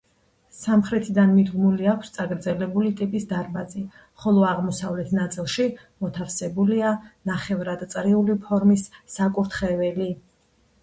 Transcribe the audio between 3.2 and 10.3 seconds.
დარბაზი, ხოლო აღმოსავლეთ ნაწილში მოთავსებულია ნახევარწრიული ფორმის საკურთხეველი.